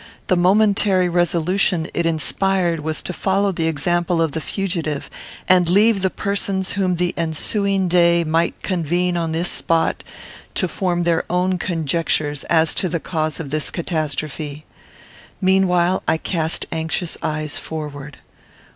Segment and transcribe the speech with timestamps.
[0.25, 5.11] The momentary resolution it inspired was to follow the example of the fugitive,
[5.47, 10.03] and leave the persons whom the ensuing day might convene on this spot,
[10.55, 14.65] to form their own conjectures as to the cause of this catastrophe.
[15.39, 18.17] Meanwhile, I cast anxious eyes forward.